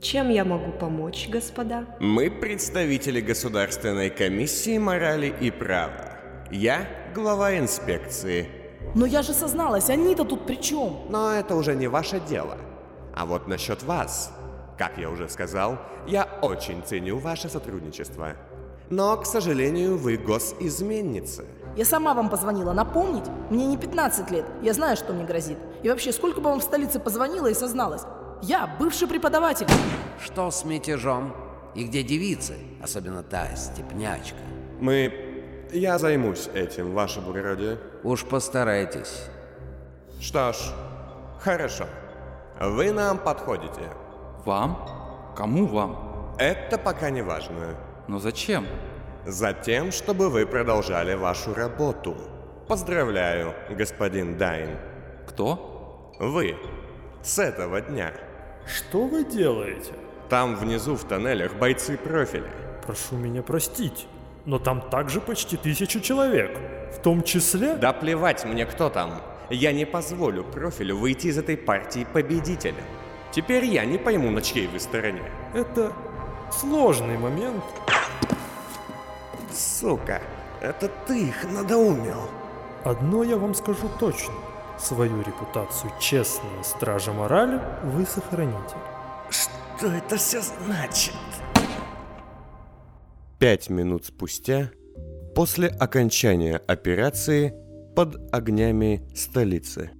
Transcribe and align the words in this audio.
Чем 0.00 0.28
я 0.28 0.44
могу 0.44 0.72
помочь, 0.72 1.28
господа? 1.28 1.86
Мы 2.00 2.30
представители 2.30 3.20
Государственной 3.20 4.10
комиссии 4.10 4.76
морали 4.78 5.34
и 5.40 5.50
права. 5.50 6.18
Я 6.50 6.86
глава 7.14 7.56
инспекции. 7.58 8.46
Но 8.94 9.06
я 9.06 9.22
же 9.22 9.32
созналась, 9.32 9.88
они-то 9.88 10.24
тут 10.24 10.46
при 10.46 10.56
чем? 10.56 10.98
Но 11.08 11.32
это 11.32 11.56
уже 11.56 11.74
не 11.74 11.88
ваше 11.88 12.20
дело. 12.20 12.58
А 13.14 13.24
вот 13.24 13.48
насчет 13.48 13.82
вас. 13.82 14.32
Как 14.76 14.98
я 14.98 15.08
уже 15.08 15.28
сказал, 15.30 15.78
я 16.06 16.28
очень 16.42 16.82
ценю 16.84 17.18
ваше 17.18 17.48
сотрудничество. 17.48 18.36
Но, 18.90 19.16
к 19.16 19.26
сожалению, 19.26 19.96
вы 19.96 20.18
госизменница. 20.18 21.44
Я 21.76 21.84
сама 21.84 22.14
вам 22.14 22.28
позвонила 22.28 22.72
напомнить. 22.72 23.24
Мне 23.50 23.66
не 23.66 23.76
15 23.76 24.30
лет, 24.30 24.44
я 24.62 24.72
знаю, 24.74 24.96
что 24.96 25.12
мне 25.12 25.24
грозит. 25.24 25.58
И 25.82 25.88
вообще, 25.88 26.12
сколько 26.12 26.40
бы 26.40 26.50
вам 26.50 26.60
в 26.60 26.62
столице 26.62 27.00
позвонила 27.00 27.48
и 27.48 27.54
созналась? 27.54 28.02
Я 28.42 28.66
бывший 28.78 29.08
преподаватель. 29.08 29.66
Что 30.22 30.50
с 30.50 30.64
мятежом? 30.64 31.34
И 31.74 31.84
где 31.84 32.02
девицы? 32.02 32.54
Особенно 32.82 33.22
та 33.22 33.54
степнячка. 33.56 34.38
Мы... 34.80 35.22
Я 35.72 35.98
займусь 35.98 36.48
этим, 36.54 36.92
ваше 36.92 37.20
благородие. 37.20 37.78
Уж 38.04 38.24
постарайтесь. 38.24 39.24
Что 40.20 40.52
ж, 40.52 40.56
хорошо. 41.40 41.86
Вы 42.60 42.92
нам 42.92 43.18
подходите. 43.18 43.90
Вам? 44.44 45.34
Кому 45.36 45.66
вам? 45.66 46.34
Это 46.38 46.78
пока 46.78 47.10
не 47.10 47.22
важно. 47.22 47.74
Но 48.06 48.18
зачем? 48.18 48.66
Затем, 49.26 49.90
чтобы 49.90 50.30
вы 50.30 50.46
продолжали 50.46 51.14
вашу 51.14 51.52
работу. 51.52 52.16
Поздравляю, 52.68 53.52
господин 53.70 54.38
Дайн. 54.38 54.78
Кто? 55.26 56.14
Вы. 56.20 56.56
С 57.22 57.38
этого 57.40 57.80
дня. 57.80 58.12
Что 58.66 59.06
вы 59.06 59.24
делаете? 59.24 59.92
Там 60.28 60.56
внизу 60.56 60.96
в 60.96 61.04
тоннелях 61.04 61.54
бойцы 61.54 61.96
профиля. 61.96 62.50
Прошу 62.84 63.16
меня 63.16 63.42
простить, 63.42 64.08
но 64.44 64.58
там 64.58 64.80
также 64.80 65.20
почти 65.20 65.56
тысячу 65.56 66.00
человек. 66.00 66.58
В 66.92 67.00
том 67.00 67.22
числе... 67.22 67.76
Да 67.76 67.92
плевать 67.92 68.44
мне, 68.44 68.66
кто 68.66 68.90
там. 68.90 69.22
Я 69.50 69.72
не 69.72 69.84
позволю 69.84 70.42
профилю 70.42 70.96
выйти 70.96 71.28
из 71.28 71.38
этой 71.38 71.56
партии 71.56 72.06
победителем. 72.12 72.82
Теперь 73.30 73.64
я 73.66 73.84
не 73.84 73.98
пойму, 73.98 74.30
на 74.30 74.42
чьей 74.42 74.66
вы 74.66 74.80
стороне. 74.80 75.22
Это 75.54 75.92
сложный 76.50 77.18
момент. 77.18 77.62
Сука, 79.52 80.20
это 80.60 80.90
ты 81.06 81.28
их 81.28 81.44
надоумил. 81.44 82.28
Одно 82.82 83.22
я 83.22 83.36
вам 83.36 83.54
скажу 83.54 83.88
точно. 84.00 84.34
Свою 84.78 85.22
репутацию 85.22 85.92
честного 86.00 86.62
стража 86.62 87.12
морали 87.12 87.60
вы 87.84 88.04
сохраните. 88.04 88.74
Что 89.30 89.88
это 89.88 90.16
все 90.16 90.40
значит? 90.42 91.14
Пять 93.38 93.68
минут 93.70 94.04
спустя, 94.04 94.70
после 95.34 95.68
окончания 95.68 96.56
операции 96.56 97.54
под 97.94 98.16
огнями 98.34 99.02
столицы. 99.14 99.90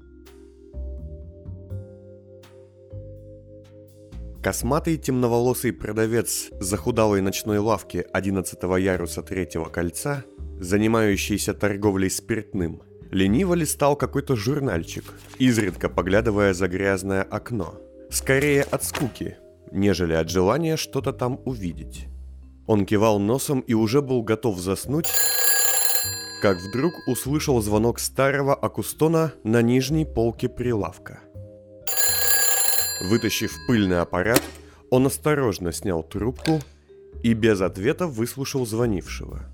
Косматый 4.43 4.97
темноволосый 4.97 5.73
продавец 5.73 6.51
захудалой 6.61 7.21
ночной 7.21 7.59
лавки 7.59 8.07
11 8.13 8.63
яруса 8.79 9.23
третьего 9.23 9.65
кольца, 9.65 10.25
занимающийся 10.61 11.53
торговлей 11.53 12.11
спиртным, 12.11 12.83
лениво 13.11 13.55
листал 13.55 13.97
какой-то 13.97 14.37
журнальчик, 14.37 15.05
изредка 15.39 15.89
поглядывая 15.89 16.55
за 16.55 16.69
грязное 16.69 17.23
окно. 17.23 17.75
Скорее 18.11 18.63
от 18.63 18.85
скуки, 18.85 19.37
нежели 19.73 20.13
от 20.13 20.31
желания 20.31 20.77
что-то 20.77 21.13
там 21.13 21.41
увидеть. 21.45 22.07
Он 22.67 22.85
кивал 22.85 23.19
носом 23.19 23.61
и 23.61 23.75
уже 23.75 24.03
был 24.03 24.23
готов 24.23 24.59
заснуть, 24.59 25.09
как 26.43 26.59
вдруг 26.59 26.93
услышал 27.07 27.61
звонок 27.61 27.99
старого 27.99 28.55
Акустона 28.55 29.33
на 29.45 29.63
нижней 29.63 30.05
полке 30.05 30.49
прилавка. 30.49 31.21
Вытащив 33.03 33.53
пыльный 33.67 34.01
аппарат, 34.01 34.43
он 34.91 35.07
осторожно 35.07 35.73
снял 35.73 36.03
трубку 36.03 36.61
и 37.23 37.35
без 37.35 37.61
ответа 37.61 38.07
выслушал 38.07 38.67
звонившего. 38.67 39.47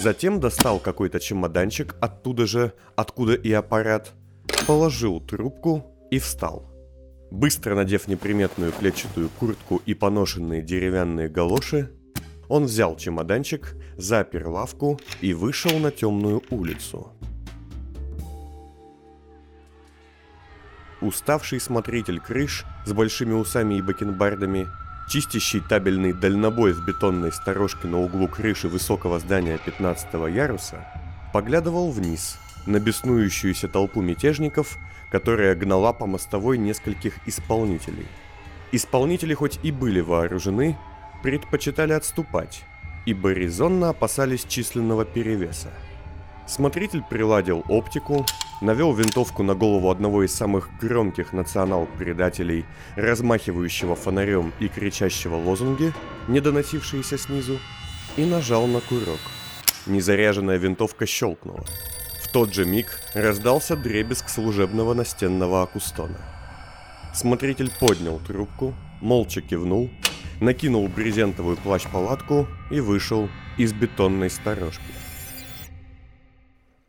Затем 0.00 0.40
достал 0.40 0.78
какой-то 0.78 1.20
чемоданчик 1.20 1.94
оттуда 2.00 2.46
же, 2.46 2.72
откуда 2.96 3.34
и 3.34 3.52
аппарат, 3.52 4.12
положил 4.66 5.20
трубку 5.20 5.86
и 6.10 6.18
встал. 6.18 6.68
Быстро 7.30 7.74
надев 7.74 8.08
неприметную 8.08 8.72
клетчатую 8.72 9.30
куртку 9.38 9.80
и 9.86 9.94
поношенные 9.94 10.60
деревянные 10.60 11.28
галоши, 11.28 11.90
он 12.48 12.64
взял 12.64 12.96
чемоданчик, 12.96 13.74
запер 13.96 14.48
лавку 14.48 15.00
и 15.22 15.32
вышел 15.32 15.78
на 15.78 15.90
темную 15.90 16.42
улицу. 16.50 17.12
Уставший 21.00 21.60
смотритель 21.60 22.20
крыш 22.20 22.64
с 22.84 22.92
большими 22.92 23.32
усами 23.32 23.76
и 23.76 23.82
бакенбардами, 23.82 24.68
чистящий 25.08 25.60
табельный 25.60 26.12
дальнобой 26.12 26.72
в 26.72 26.84
бетонной 26.84 27.32
сторожке 27.32 27.88
на 27.88 27.98
углу 27.98 28.28
крыши 28.28 28.68
высокого 28.68 29.18
здания 29.18 29.58
15 29.64 30.14
яруса, 30.34 30.86
поглядывал 31.32 31.90
вниз 31.90 32.38
на 32.66 32.78
беснующуюся 32.78 33.68
толпу 33.68 34.00
мятежников, 34.00 34.78
которая 35.10 35.54
гнала 35.54 35.92
по 35.92 36.06
мостовой 36.06 36.58
нескольких 36.58 37.14
исполнителей. 37.26 38.06
Исполнители 38.72 39.34
хоть 39.34 39.58
и 39.62 39.70
были 39.70 40.00
вооружены, 40.00 40.78
предпочитали 41.22 41.92
отступать, 41.92 42.64
ибо 43.04 43.32
резонно 43.32 43.90
опасались 43.90 44.44
численного 44.44 45.04
перевеса. 45.04 45.70
Смотритель 46.46 47.02
приладил 47.02 47.64
оптику, 47.68 48.26
навел 48.60 48.92
винтовку 48.92 49.42
на 49.42 49.54
голову 49.54 49.90
одного 49.90 50.24
из 50.24 50.34
самых 50.34 50.70
громких 50.80 51.32
национал-предателей, 51.32 52.64
размахивающего 52.96 53.94
фонарем 53.94 54.52
и 54.58 54.68
кричащего 54.68 55.36
лозунги, 55.36 55.92
не 56.28 56.40
доносившиеся 56.40 57.16
снизу, 57.16 57.58
и 58.16 58.24
нажал 58.24 58.66
на 58.66 58.80
курок. 58.80 59.20
Незаряженная 59.86 60.58
винтовка 60.58 61.06
щелкнула. 61.06 61.64
В 62.22 62.28
тот 62.28 62.54
же 62.54 62.64
миг 62.64 62.98
раздался 63.14 63.76
дребезг 63.76 64.28
служебного 64.28 64.94
настенного 64.94 65.62
акустона. 65.62 66.18
Смотритель 67.14 67.70
поднял 67.78 68.18
трубку, 68.18 68.74
молча 69.00 69.40
кивнул, 69.42 69.90
накинул 70.40 70.88
брезентовую 70.88 71.56
плащ-палатку 71.56 72.46
и 72.70 72.80
вышел 72.80 73.28
из 73.58 73.72
бетонной 73.72 74.30
сторожки. 74.30 75.01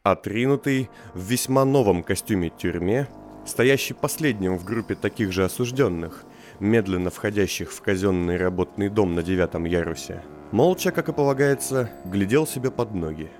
Отринутый 0.05 0.89
в 1.13 1.21
весьма 1.21 1.63
новом 1.63 2.03
костюме 2.03 2.49
тюрьме, 2.49 3.07
стоящий 3.45 3.93
последним 3.93 4.57
в 4.57 4.65
группе 4.65 4.95
таких 4.95 5.31
же 5.31 5.45
осужденных, 5.45 6.25
медленно 6.59 7.09
входящих 7.09 7.71
в 7.71 7.81
казенный 7.81 8.35
работный 8.35 8.89
дом 8.89 9.15
на 9.15 9.23
девятом 9.23 9.63
ярусе, 9.63 10.21
молча, 10.51 10.91
как 10.91 11.07
и 11.07 11.13
полагается, 11.13 11.89
глядел 12.03 12.45
себе 12.45 12.69
под 12.69 12.93
ноги. 12.93 13.31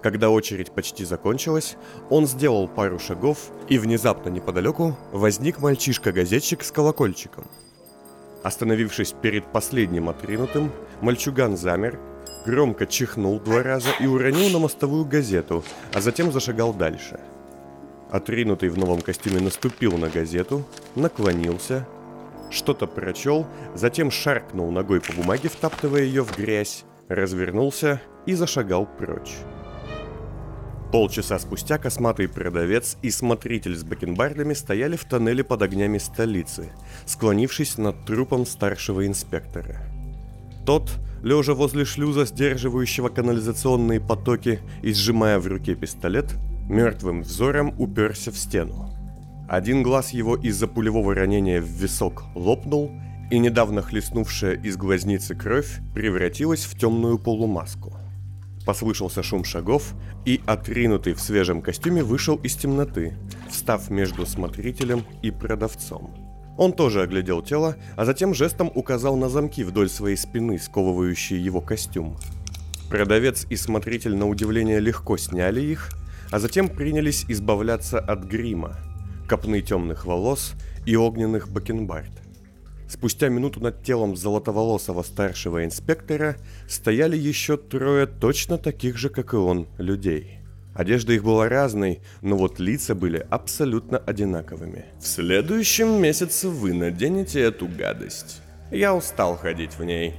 Когда 0.00 0.30
очередь 0.30 0.72
почти 0.72 1.04
закончилась, 1.04 1.76
он 2.08 2.26
сделал 2.26 2.68
пару 2.68 2.98
шагов, 2.98 3.50
и 3.68 3.76
внезапно 3.76 4.30
неподалеку 4.30 4.96
возник 5.12 5.58
мальчишка-газетчик 5.58 6.64
с 6.64 6.72
колокольчиком. 6.72 7.44
Остановившись 8.42 9.12
перед 9.12 9.44
последним 9.52 10.08
отринутым, 10.08 10.72
мальчуган 11.02 11.58
замер 11.58 11.98
громко 12.46 12.86
чихнул 12.86 13.40
два 13.40 13.62
раза 13.62 13.90
и 14.00 14.06
уронил 14.06 14.50
на 14.50 14.60
мостовую 14.60 15.04
газету, 15.04 15.64
а 15.92 16.00
затем 16.00 16.30
зашагал 16.30 16.72
дальше. 16.72 17.18
Отринутый 18.10 18.68
в 18.68 18.78
новом 18.78 19.00
костюме 19.00 19.40
наступил 19.40 19.98
на 19.98 20.08
газету, 20.08 20.64
наклонился, 20.94 21.86
что-то 22.50 22.86
прочел, 22.86 23.46
затем 23.74 24.12
шаркнул 24.12 24.70
ногой 24.70 25.00
по 25.00 25.12
бумаге, 25.12 25.48
втаптывая 25.48 26.02
ее 26.02 26.22
в 26.22 26.36
грязь, 26.36 26.84
развернулся 27.08 28.00
и 28.26 28.34
зашагал 28.34 28.86
прочь. 28.86 29.34
Полчаса 30.92 31.40
спустя 31.40 31.78
косматый 31.78 32.28
продавец 32.28 32.96
и 33.02 33.10
смотритель 33.10 33.74
с 33.76 33.82
бакенбардами 33.82 34.54
стояли 34.54 34.94
в 34.94 35.04
тоннеле 35.04 35.42
под 35.42 35.62
огнями 35.62 35.98
столицы, 35.98 36.70
склонившись 37.06 37.76
над 37.76 38.06
трупом 38.06 38.46
старшего 38.46 39.04
инспектора. 39.04 39.82
Тот 40.64 40.92
лежа 41.26 41.54
возле 41.54 41.84
шлюза, 41.84 42.24
сдерживающего 42.24 43.08
канализационные 43.08 44.00
потоки 44.00 44.60
и 44.82 44.92
сжимая 44.92 45.40
в 45.40 45.48
руке 45.48 45.74
пистолет, 45.74 46.36
мертвым 46.68 47.22
взором 47.22 47.74
уперся 47.78 48.30
в 48.30 48.36
стену. 48.36 48.88
Один 49.48 49.82
глаз 49.82 50.12
его 50.12 50.36
из-за 50.36 50.68
пулевого 50.68 51.16
ранения 51.16 51.60
в 51.60 51.66
висок 51.66 52.22
лопнул, 52.36 52.92
и 53.32 53.40
недавно 53.40 53.82
хлестнувшая 53.82 54.54
из 54.54 54.76
глазницы 54.76 55.34
кровь 55.34 55.80
превратилась 55.92 56.64
в 56.64 56.78
темную 56.78 57.18
полумаску. 57.18 57.92
Послышался 58.64 59.24
шум 59.24 59.42
шагов, 59.42 59.94
и 60.24 60.40
отринутый 60.46 61.14
в 61.14 61.20
свежем 61.20 61.60
костюме 61.60 62.04
вышел 62.04 62.36
из 62.36 62.54
темноты, 62.54 63.14
встав 63.50 63.90
между 63.90 64.26
смотрителем 64.26 65.02
и 65.22 65.32
продавцом. 65.32 66.25
Он 66.56 66.72
тоже 66.72 67.02
оглядел 67.02 67.42
тело, 67.42 67.76
а 67.96 68.04
затем 68.04 68.34
жестом 68.34 68.70
указал 68.74 69.16
на 69.16 69.28
замки 69.28 69.62
вдоль 69.62 69.88
своей 69.88 70.16
спины, 70.16 70.58
сковывающие 70.58 71.42
его 71.42 71.60
костюм. 71.60 72.16
Продавец 72.88 73.46
и 73.50 73.56
смотритель 73.56 74.16
на 74.16 74.28
удивление 74.28 74.80
легко 74.80 75.16
сняли 75.16 75.60
их, 75.60 75.90
а 76.30 76.38
затем 76.38 76.68
принялись 76.68 77.24
избавляться 77.28 77.98
от 77.98 78.24
грима, 78.24 78.76
копны 79.28 79.60
темных 79.60 80.06
волос 80.06 80.54
и 80.86 80.96
огненных 80.96 81.50
бакенбард. 81.50 82.10
Спустя 82.88 83.28
минуту 83.28 83.60
над 83.60 83.82
телом 83.82 84.16
золотоволосого 84.16 85.02
старшего 85.02 85.64
инспектора 85.64 86.36
стояли 86.68 87.16
еще 87.16 87.56
трое 87.56 88.06
точно 88.06 88.58
таких 88.58 88.96
же, 88.96 89.08
как 89.08 89.34
и 89.34 89.36
он, 89.36 89.66
людей. 89.78 90.38
Одежда 90.76 91.14
их 91.14 91.24
была 91.24 91.48
разной, 91.48 92.00
но 92.20 92.36
вот 92.36 92.58
лица 92.58 92.94
были 92.94 93.26
абсолютно 93.30 93.98
одинаковыми. 93.98 94.84
В 95.00 95.06
следующем 95.06 96.02
месяце 96.02 96.48
вы 96.48 96.74
наденете 96.74 97.40
эту 97.40 97.66
гадость. 97.66 98.42
Я 98.70 98.94
устал 98.94 99.36
ходить 99.36 99.78
в 99.78 99.84
ней. 99.84 100.14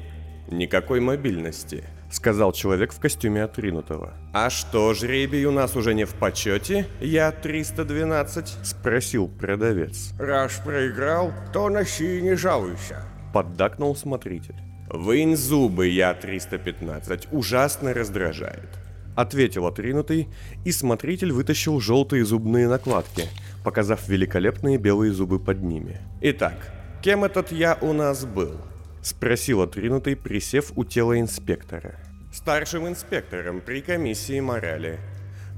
Никакой 0.49 0.99
мобильности–— 0.99 1.83
сказал 2.11 2.53
человек 2.53 2.93
в 2.93 2.99
костюме 2.99 3.43
отринутого. 3.43 4.13
«А 4.33 4.49
что, 4.49 4.93
жребий 4.93 5.43
у 5.45 5.51
нас 5.51 5.75
уже 5.75 5.93
не 5.93 6.05
в 6.05 6.13
почете? 6.13 6.87
Я 7.01 7.31
312?»— 7.31 8.47
спросил 8.63 9.27
продавец. 9.27 10.13
«Раз 10.17 10.61
проиграл, 10.63 11.33
то 11.51 11.69
носи 11.69 12.19
и 12.19 12.21
не 12.21 12.35
жалуйся»,— 12.35 13.03
поддакнул 13.33 13.93
смотритель. 13.95 14.55
«Вынь 14.89 15.35
зубы, 15.35 15.89
я 15.89 16.13
315, 16.13 17.27
ужасно 17.31 17.93
раздражает»,— 17.93 18.69
ответил 19.17 19.65
отринутый, 19.65 20.29
и 20.63 20.71
смотритель 20.71 21.31
вытащил 21.31 21.79
желтые 21.81 22.23
зубные 22.23 22.69
накладки, 22.69 23.23
показав 23.63 24.07
великолепные 24.07 24.77
белые 24.77 25.11
зубы 25.11 25.39
под 25.39 25.63
ними. 25.63 25.99
«Итак, 26.21 26.71
кем 27.01 27.25
этот 27.25 27.51
я 27.51 27.77
у 27.81 27.93
нас 27.93 28.25
был?» 28.25 28.61
Спросил 29.01 29.61
отринутый, 29.63 30.15
присев 30.15 30.71
у 30.75 30.85
тела 30.85 31.19
инспектора. 31.19 31.95
Старшим 32.31 32.87
инспектором 32.87 33.61
при 33.61 33.81
комиссии 33.81 34.39
морали. 34.39 34.99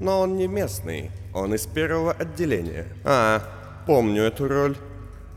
Но 0.00 0.20
он 0.20 0.36
не 0.36 0.46
местный, 0.46 1.10
он 1.34 1.54
из 1.54 1.66
первого 1.66 2.12
отделения. 2.12 2.86
А, 3.04 3.42
помню 3.86 4.22
эту 4.22 4.48
роль. 4.48 4.76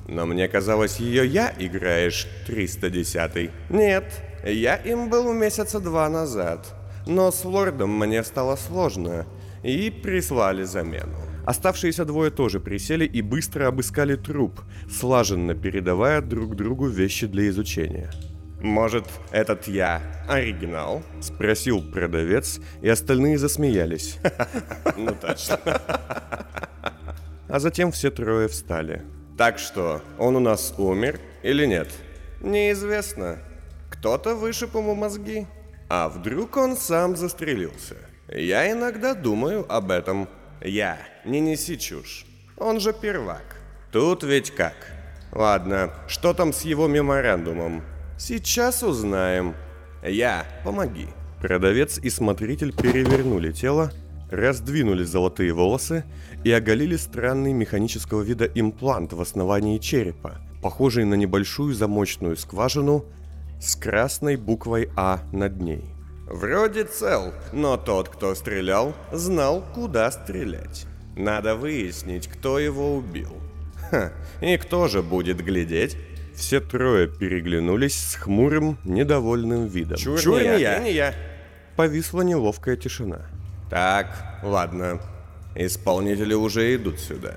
Но 0.08 0.26
мне 0.26 0.48
казалось, 0.48 0.98
ее 0.98 1.26
я 1.26 1.54
играешь 1.58 2.28
310-й. 2.48 3.52
Нет, 3.70 4.06
я 4.46 4.76
им 4.76 5.10
был 5.10 5.34
месяца 5.34 5.82
два 5.82 6.08
назад. 6.08 6.74
Но 7.06 7.32
с 7.32 7.44
лордом 7.44 7.98
мне 7.98 8.24
стало 8.24 8.56
сложно, 8.56 9.26
и 9.64 9.90
прислали 9.90 10.64
замену. 10.64 11.18
Оставшиеся 11.46 12.06
двое 12.06 12.32
тоже 12.32 12.60
присели 12.60 13.06
и 13.06 13.22
быстро 13.22 13.68
обыскали 13.68 14.16
труп, 14.16 14.62
слаженно 14.90 15.56
передавая 15.56 16.22
друг 16.22 16.56
другу 16.56 16.88
вещи 16.88 17.28
для 17.28 17.50
изучения. 17.50 18.12
«Может, 18.62 19.06
этот 19.32 19.68
я 19.68 20.02
оригинал?»– 20.30 21.04
спросил 21.22 21.84
продавец, 21.84 22.62
и 22.82 22.88
остальные 22.88 23.38
засмеялись. 23.38 24.20
Ну 24.98 25.14
точно. 25.20 25.60
А 27.50 27.60
затем 27.60 27.92
все 27.92 28.10
трое 28.10 28.48
встали. 28.48 29.02
«Так 29.38 29.60
что, 29.60 30.02
он 30.18 30.38
у 30.38 30.40
нас 30.40 30.74
умер 30.78 31.20
или 31.42 31.66
нет?» 31.66 31.90
«Неизвестно. 32.40 33.40
Кто-то 33.90 34.36
вышиб 34.36 34.76
ему 34.76 34.96
мозги. 34.96 35.46
А 35.96 36.10
вдруг 36.10 36.58
он 36.58 36.76
сам 36.76 37.16
застрелился? 37.16 37.98
Я 38.28 38.72
иногда 38.72 39.14
думаю 39.14 39.64
об 39.72 39.92
этом. 39.92 40.28
Я, 40.60 40.98
не 41.24 41.40
неси 41.40 41.78
чушь. 41.78 42.26
Он 42.58 42.80
же 42.80 42.94
первак. 42.94 43.58
Тут 43.92 44.24
ведь 44.24 44.50
как? 44.50 44.74
Ладно, 45.32 45.94
что 46.08 46.34
там 46.34 46.52
с 46.52 46.64
его 46.64 46.88
меморандумом? 46.88 47.84
Сейчас 48.18 48.82
узнаем. 48.82 49.54
Я, 50.04 50.48
помоги. 50.64 51.06
Продавец 51.40 52.00
и 52.00 52.10
смотритель 52.10 52.74
перевернули 52.76 53.52
тело, 53.52 53.92
раздвинули 54.32 55.04
золотые 55.04 55.54
волосы 55.54 56.06
и 56.44 56.52
оголили 56.52 56.96
странный 56.96 57.54
механического 57.54 58.24
вида 58.24 58.46
имплант 58.46 59.14
в 59.14 59.22
основании 59.22 59.78
черепа, 59.78 60.40
похожий 60.64 61.06
на 61.06 61.14
небольшую 61.14 61.76
замочную 61.76 62.36
скважину 62.36 63.06
с 63.60 63.76
красной 63.76 64.36
буквой 64.36 64.90
А 64.96 65.22
над 65.32 65.62
ней. 65.62 65.94
Вроде 66.28 66.86
цел, 66.86 67.34
но 67.52 67.78
тот, 67.78 68.10
кто 68.10 68.34
стрелял, 68.34 68.96
знал, 69.12 69.64
куда 69.74 70.10
стрелять. 70.12 70.86
Надо 71.16 71.56
выяснить, 71.56 72.28
кто 72.28 72.60
его 72.60 72.96
убил. 72.96 73.34
Ха, 73.92 74.12
и 74.42 74.58
кто 74.58 74.88
же 74.88 75.04
будет 75.04 75.44
глядеть? 75.44 75.98
Все 76.36 76.60
трое 76.60 77.08
переглянулись 77.08 77.96
с 77.96 78.16
хмурым, 78.16 78.80
недовольным 78.84 79.68
видом. 79.68 79.98
Чур, 79.98 80.20
Чур 80.20 80.42
не, 80.42 80.48
не 80.48 80.60
я, 80.60 80.80
не 80.80 80.94
я. 80.94 81.14
Повисла 81.76 82.22
неловкая 82.22 82.76
тишина. 82.76 83.28
Так, 83.70 84.40
ладно. 84.42 85.00
Исполнители 85.56 86.34
уже 86.34 86.76
идут 86.76 87.00
сюда. 87.00 87.36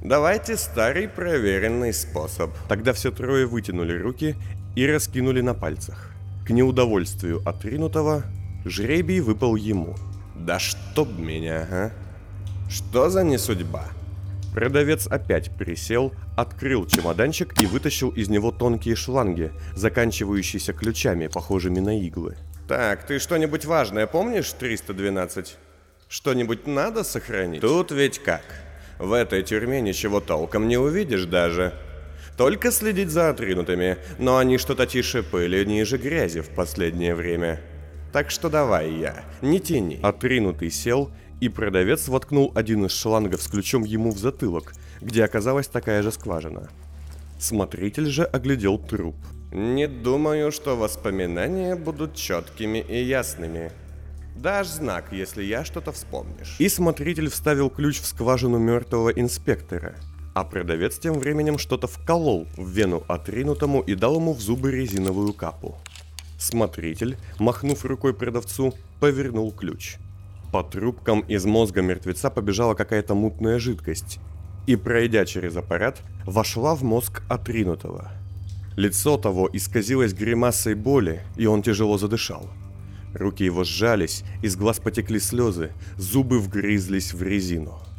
Давайте 0.00 0.56
старый 0.56 1.08
проверенный 1.08 1.92
способ. 1.92 2.50
Тогда 2.68 2.92
все 2.92 3.10
трое 3.10 3.46
вытянули 3.46 3.98
руки 3.98 4.36
и 4.74 4.86
раскинули 4.86 5.40
на 5.40 5.54
пальцах. 5.54 6.10
К 6.46 6.50
неудовольствию 6.50 7.42
отринутого, 7.46 8.24
жребий 8.64 9.20
выпал 9.20 9.56
ему. 9.56 9.94
«Да 10.34 10.58
чтоб 10.58 11.08
меня, 11.18 11.66
а? 11.70 11.90
Что 12.68 13.08
за 13.08 13.22
несудьба?» 13.24 13.86
Продавец 14.52 15.06
опять 15.08 15.50
присел, 15.50 16.12
открыл 16.36 16.86
чемоданчик 16.86 17.60
и 17.60 17.66
вытащил 17.66 18.10
из 18.10 18.28
него 18.28 18.52
тонкие 18.52 18.94
шланги, 18.94 19.52
заканчивающиеся 19.74 20.72
ключами, 20.72 21.26
похожими 21.26 21.80
на 21.80 21.98
иглы. 22.00 22.36
«Так, 22.68 23.06
ты 23.06 23.18
что-нибудь 23.18 23.64
важное 23.64 24.06
помнишь, 24.06 24.52
312? 24.52 25.56
Что-нибудь 26.08 26.66
надо 26.66 27.04
сохранить?» 27.04 27.60
«Тут 27.60 27.90
ведь 27.90 28.20
как? 28.20 28.42
В 28.98 29.12
этой 29.12 29.42
тюрьме 29.42 29.80
ничего 29.80 30.20
толком 30.20 30.68
не 30.68 30.76
увидишь 30.76 31.24
даже. 31.24 31.74
Только 32.36 32.72
следить 32.72 33.10
за 33.10 33.30
отринутыми, 33.30 33.96
но 34.18 34.38
они 34.38 34.58
что-то 34.58 34.86
тише 34.86 35.22
пыли, 35.22 35.64
ниже 35.64 35.98
грязи 35.98 36.40
в 36.40 36.48
последнее 36.48 37.14
время. 37.14 37.60
Так 38.12 38.30
что 38.30 38.48
давай 38.48 38.92
я, 38.92 39.24
не 39.40 39.60
тяни. 39.60 40.00
Отринутый 40.02 40.70
сел, 40.70 41.12
и 41.40 41.48
продавец 41.48 42.08
воткнул 42.08 42.52
один 42.54 42.86
из 42.86 42.92
шлангов 42.92 43.40
с 43.40 43.46
ключом 43.46 43.84
ему 43.84 44.10
в 44.10 44.18
затылок, 44.18 44.72
где 45.00 45.24
оказалась 45.24 45.68
такая 45.68 46.02
же 46.02 46.10
скважина. 46.10 46.68
Смотритель 47.38 48.06
же 48.06 48.24
оглядел 48.24 48.78
труп. 48.78 49.16
«Не 49.52 49.86
думаю, 49.86 50.50
что 50.50 50.76
воспоминания 50.76 51.76
будут 51.76 52.16
четкими 52.16 52.78
и 52.78 53.04
ясными. 53.04 53.70
Дашь 54.34 54.68
знак, 54.68 55.12
если 55.12 55.44
я 55.44 55.64
что-то 55.64 55.92
вспомнишь». 55.92 56.56
И 56.58 56.68
смотритель 56.68 57.28
вставил 57.28 57.70
ключ 57.70 58.00
в 58.00 58.06
скважину 58.06 58.58
мертвого 58.58 59.10
инспектора– 59.10 59.94
а 60.34 60.44
продавец 60.44 60.98
тем 60.98 61.18
временем 61.18 61.58
что-то 61.58 61.86
вколол 61.86 62.46
в 62.56 62.68
вену 62.68 63.04
отринутому 63.06 63.80
и 63.80 63.94
дал 63.94 64.16
ему 64.16 64.34
в 64.34 64.40
зубы 64.40 64.72
резиновую 64.72 65.32
капу. 65.32 65.78
Смотритель, 66.38 67.16
махнув 67.38 67.84
рукой 67.84 68.12
продавцу, 68.12 68.74
повернул 69.00 69.52
ключ. 69.52 69.96
По 70.52 70.62
трубкам 70.62 71.20
из 71.20 71.44
мозга 71.44 71.82
мертвеца 71.82 72.30
побежала 72.30 72.74
какая-то 72.74 73.14
мутная 73.14 73.58
жидкость 73.58 74.18
и, 74.66 74.76
пройдя 74.76 75.24
через 75.24 75.56
аппарат, 75.56 76.00
вошла 76.26 76.74
в 76.74 76.82
мозг 76.82 77.22
отринутого. 77.28 78.10
Лицо 78.76 79.16
того 79.16 79.48
исказилось 79.52 80.14
гримасой 80.14 80.74
боли, 80.74 81.22
и 81.36 81.46
он 81.46 81.62
тяжело 81.62 81.96
задышал. 81.96 82.50
Руки 83.14 83.44
его 83.44 83.62
сжались, 83.62 84.24
из 84.42 84.56
глаз 84.56 84.80
потекли 84.80 85.20
слезы, 85.20 85.70
зубы 85.96 86.40
вгрызлись 86.40 87.14
в 87.14 87.22
резину– 87.22 87.78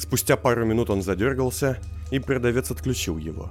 Спустя 0.00 0.38
пару 0.38 0.64
минут 0.64 0.88
он 0.88 1.02
задергался, 1.02 1.78
и 2.10 2.18
продавец 2.18 2.70
отключил 2.70 3.18
его. 3.18 3.50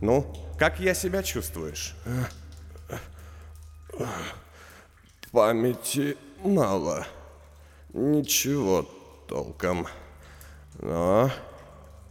«Ну, 0.00 0.26
как 0.58 0.80
я 0.80 0.92
себя 0.92 1.22
чувствуешь?» 1.22 1.94
«Памяти 5.30 6.16
мало. 6.42 7.06
Ничего 7.92 8.88
толком. 9.28 9.86
Но... 10.80 11.30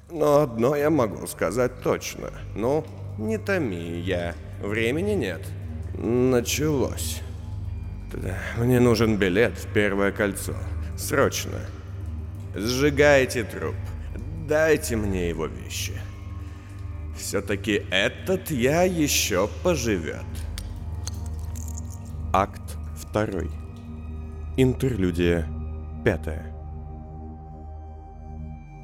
Но 0.10 0.44
одно 0.44 0.74
я 0.78 0.90
могу 0.90 1.28
сказать 1.28 1.82
точно. 1.84 2.32
Ну, 2.56 2.86
не 3.18 3.38
томи 3.38 4.00
я. 4.00 4.34
Времени 4.62 5.12
нет. 5.12 5.42
Началось. 5.94 7.22
Мне 8.56 8.80
нужен 8.80 9.18
билет 9.18 9.58
в 9.58 9.74
первое 9.74 10.14
кольцо. 10.14 10.54
Срочно. 10.98 11.60
Сжигайте 12.58 13.44
труп. 13.44 13.76
Дайте 14.48 14.96
мне 14.96 15.30
его 15.30 15.46
вещи. 15.46 15.94
Все-таки 17.16 17.84
этот 17.92 18.50
я 18.50 18.84
еще 18.84 19.48
поживет. 19.64 20.26
Акт 22.34 22.78
второй. 22.96 23.52
Интерлюдия 24.58 25.48
пятая. 26.04 26.52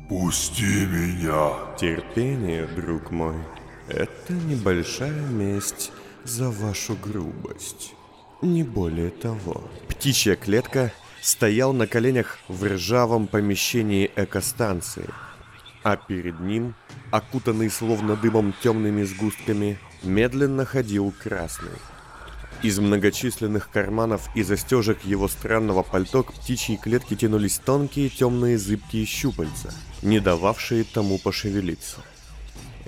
Пусти 0.07 0.85
меня. 0.85 1.75
Терпение, 1.75 2.67
друг 2.67 3.09
мой. 3.09 3.37
Это 3.87 4.33
небольшая 4.33 5.25
месть 5.27 5.91
за 6.23 6.51
вашу 6.51 6.95
грубость. 6.95 7.95
Не 8.43 8.61
более 8.61 9.09
того. 9.09 9.63
Птичья 9.87 10.35
клетка 10.35 10.91
стоял 11.23 11.71
на 11.71 11.87
коленях 11.87 12.37
в 12.49 12.65
ржавом 12.65 13.27
помещении 13.27 14.11
экостанции, 14.15 15.07
а 15.81 15.95
перед 15.95 16.39
ним, 16.41 16.75
окутанный 17.11 17.69
словно 17.69 18.17
дымом 18.17 18.53
темными 18.61 19.03
сгустками, 19.03 19.79
медленно 20.03 20.65
ходил 20.65 21.13
красный. 21.23 21.79
Из 22.61 22.77
многочисленных 22.79 23.69
карманов 23.69 24.29
и 24.35 24.43
застежек 24.43 25.03
его 25.05 25.29
странного 25.29 25.83
пальто 25.83 26.23
к 26.23 26.33
птичьей 26.33 26.77
клетке 26.77 27.15
тянулись 27.15 27.57
тонкие 27.57 28.09
темные 28.09 28.57
зыбкие 28.57 29.05
щупальца, 29.05 29.73
не 30.01 30.19
дававшие 30.19 30.83
тому 30.83 31.19
пошевелиться. 31.19 32.01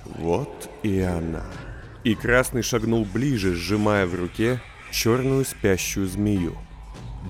Вот 0.06 0.70
и 0.84 1.00
она. 1.00 1.46
И 2.04 2.16
Красный 2.16 2.64
шагнул 2.64 3.06
ближе, 3.06 3.56
сжимая 3.56 4.06
в 4.06 4.14
руке 4.14 4.62
черную 4.92 5.46
спящую 5.46 6.08
змею. 6.08 6.58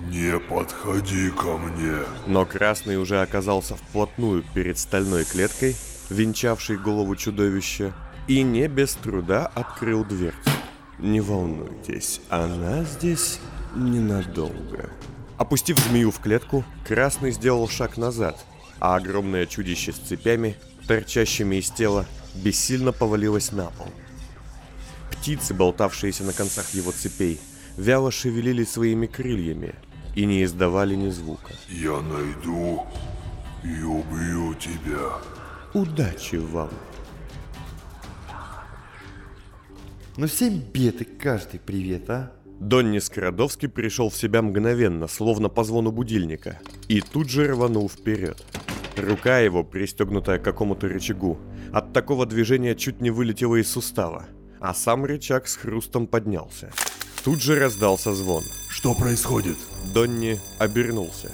Не 0.04 0.38
подходи 0.38 1.30
ко 1.30 1.56
мне. 1.56 2.04
Но 2.26 2.44
Красный 2.44 2.96
уже 2.96 3.22
оказался 3.22 3.76
вплотную 3.76 4.44
перед 4.54 4.78
стальной 4.78 5.24
клеткой, 5.24 5.74
венчавшей 6.10 6.76
голову 6.76 7.16
чудовища, 7.16 7.94
и 8.28 8.42
не 8.42 8.68
без 8.68 8.94
труда 8.94 9.46
открыл 9.46 10.04
дверцу. 10.04 10.50
Не 10.98 11.20
волнуйтесь, 11.20 12.20
она 12.28 12.84
здесь 12.84 13.40
ненадолго. 13.74 14.90
Опустив 15.38 15.78
змею 15.78 16.10
в 16.10 16.20
клетку, 16.20 16.64
Красный 16.86 17.30
сделал 17.30 17.68
шаг 17.68 17.96
назад, 17.96 18.44
а 18.80 18.96
огромное 18.96 19.46
чудище 19.46 19.92
с 19.92 19.96
цепями, 19.96 20.56
торчащими 20.86 21.56
из 21.56 21.70
тела, 21.70 22.06
бессильно 22.34 22.92
повалилось 22.92 23.52
на 23.52 23.66
пол. 23.66 23.88
Птицы, 25.10 25.54
болтавшиеся 25.54 26.24
на 26.24 26.32
концах 26.32 26.70
его 26.70 26.92
цепей, 26.92 27.40
вяло 27.76 28.10
шевелили 28.10 28.64
своими 28.64 29.06
крыльями 29.06 29.74
и 30.14 30.24
не 30.24 30.44
издавали 30.44 30.94
ни 30.94 31.10
звука. 31.10 31.52
Я 31.68 32.00
найду 32.00 32.84
и 33.62 33.82
убью 33.82 34.54
тебя. 34.54 35.12
Удачи 35.74 36.36
вам! 36.36 36.70
Ну 40.16 40.26
всем 40.26 40.58
бед 40.58 41.02
и 41.02 41.04
каждый 41.04 41.60
привет, 41.60 42.08
а? 42.08 42.32
Донни 42.58 43.00
Скородовский 43.00 43.68
пришел 43.68 44.08
в 44.08 44.16
себя 44.16 44.40
мгновенно, 44.40 45.08
словно 45.08 45.50
по 45.50 45.62
звону 45.62 45.92
будильника, 45.92 46.58
и 46.88 47.02
тут 47.02 47.28
же 47.28 47.48
рванул 47.48 47.90
вперед. 47.90 48.42
Рука 48.96 49.40
его, 49.40 49.62
пристегнутая 49.62 50.38
к 50.38 50.42
какому-то 50.42 50.88
рычагу, 50.88 51.38
от 51.70 51.92
такого 51.92 52.24
движения 52.24 52.74
чуть 52.74 53.02
не 53.02 53.10
вылетела 53.10 53.56
из 53.56 53.68
сустава, 53.68 54.24
а 54.58 54.72
сам 54.72 55.04
рычаг 55.04 55.46
с 55.48 55.56
хрустом 55.56 56.06
поднялся. 56.06 56.72
Тут 57.26 57.42
же 57.42 57.58
раздался 57.58 58.14
звон. 58.14 58.44
Что 58.68 58.94
происходит? 58.94 59.56
Донни 59.92 60.38
обернулся. 60.58 61.32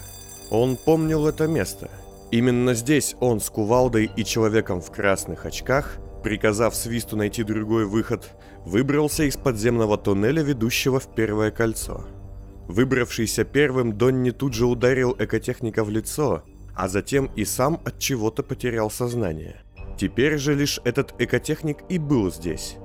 Он 0.49 0.79
помнил 0.79 1.27
это 1.27 1.47
место. 1.47 1.91
Именно 2.31 2.73
здесь 2.73 3.15
он 3.21 3.41
с 3.41 3.51
кувалдой 3.51 4.11
и 4.17 4.25
человеком 4.25 4.81
в 4.81 4.91
красных 4.91 5.45
очках, 5.45 5.99
приказав 6.25 6.75
свисту 6.75 7.19
найти 7.19 7.43
другой 7.43 7.85
выход, 7.85 8.31
выбрался 8.65 9.25
из 9.25 9.37
подземного 9.37 9.99
туннеля, 9.99 10.43
ведущего 10.43 10.99
в 10.99 11.15
первое 11.15 11.51
кольцо. 11.51 12.07
Выбравшийся 12.69 13.45
первым, 13.45 13.99
Донни 13.99 14.31
тут 14.31 14.55
же 14.55 14.65
ударил 14.65 15.15
экотехника 15.19 15.85
в 15.85 15.91
лицо, 15.91 16.43
а 16.75 16.89
затем 16.89 17.27
и 17.37 17.45
сам 17.45 17.79
от 17.85 17.99
чего-то 17.99 18.43
потерял 18.43 18.91
сознание. 18.91 19.61
Теперь 19.99 20.39
же 20.39 20.55
лишь 20.55 20.81
этот 20.85 21.15
экотехник 21.19 21.81
и 21.91 21.99
был 21.99 22.33
здесь. 22.33 22.79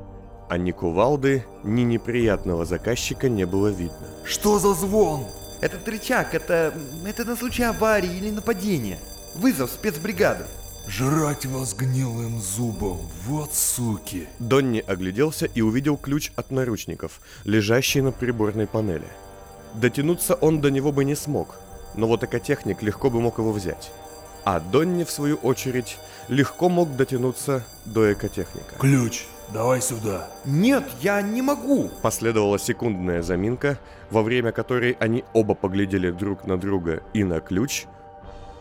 А 0.50 0.58
ни 0.58 0.72
кувалды, 0.72 1.46
ни 1.64 1.82
неприятного 1.82 2.66
заказчика 2.66 3.28
не 3.28 3.46
было 3.46 3.68
видно. 3.68 4.08
Что 4.24 4.60
за 4.60 4.74
звон? 4.74 5.26
Этот 5.60 5.88
рычаг, 5.88 6.34
это... 6.34 6.74
это 7.06 7.26
на 7.26 7.36
случай 7.36 7.64
аварии 7.64 8.16
или 8.18 8.30
нападения. 8.30 9.00
Вызов 9.36 9.72
спецбригады. 9.72 10.46
Жрать 10.88 11.46
вас 11.46 11.74
гнилым 11.74 12.40
зубом, 12.40 13.00
вот 13.26 13.54
суки. 13.54 14.30
Донни 14.40 14.82
огляделся 14.88 15.46
и 15.46 15.60
увидел 15.60 15.98
ключ 15.98 16.32
от 16.38 16.50
наручников, 16.50 17.20
лежащий 17.44 18.00
на 18.00 18.14
приборной 18.14 18.68
панели. 18.68 19.08
Дотянуться 19.74 20.36
он 20.36 20.62
до 20.62 20.72
него 20.72 20.94
бы 20.94 21.04
не 21.04 21.16
смог, 21.16 21.56
но 21.96 22.08
вот 22.08 22.24
экотехник 22.24 22.82
легко 22.82 23.10
бы 23.10 23.20
мог 23.20 23.38
его 23.38 23.52
взять. 23.52 23.92
А 24.46 24.62
Донни, 24.62 25.04
в 25.04 25.12
свою 25.12 25.36
очередь, 25.36 25.98
легко 26.30 26.70
мог 26.70 26.96
дотянуться 26.96 27.66
до 27.84 28.14
экотехника. 28.14 28.76
Ключ, 28.80 29.26
давай 29.54 29.82
сюда. 29.82 30.28
Нет, 30.46 30.84
я 31.02 31.22
не 31.22 31.42
могу. 31.42 31.90
Последовала 32.02 32.60
секундная 32.60 33.22
заминка, 33.22 33.80
во 34.12 34.24
время 34.24 34.52
которой 34.52 34.98
они 35.00 35.24
оба 35.34 35.56
поглядели 35.56 36.12
друг 36.12 36.46
на 36.46 36.58
друга 36.58 37.02
и 37.14 37.24
на 37.24 37.40
ключ, 37.40 37.86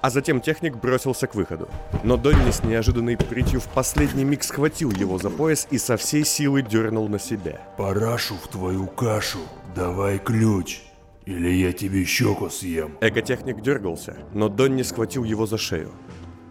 а 0.01 0.11
затем 0.11 0.41
техник 0.41 0.77
бросился 0.77 1.27
к 1.27 1.35
выходу. 1.35 1.69
Но 2.05 2.17
Донни 2.17 2.51
с 2.51 2.63
неожиданной 2.63 3.17
притью 3.17 3.61
в 3.61 3.69
последний 3.69 4.25
миг 4.25 4.45
схватил 4.45 4.91
его 4.91 5.19
за 5.19 5.31
пояс 5.31 5.67
и 5.71 5.79
со 5.79 5.97
всей 5.97 6.25
силы 6.25 6.63
дернул 6.63 7.09
на 7.09 7.19
себя. 7.19 7.61
Парашу 7.77 8.37
в 8.37 8.49
твою 8.49 8.87
кашу. 8.87 9.41
Давай 9.75 10.19
ключ. 10.19 10.83
Или 11.25 11.49
я 11.49 11.73
тебе 11.73 12.05
щеку 12.05 12.49
съем. 12.51 12.97
Экотехник 13.01 13.61
дергался, 13.61 14.17
но 14.33 14.49
Донни 14.49 14.83
схватил 14.83 15.25
его 15.25 15.45
за 15.45 15.59
шею. 15.59 15.91